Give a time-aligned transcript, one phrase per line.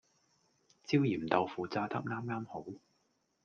[0.83, 2.65] 焦鹽豆腐炸得啱啱好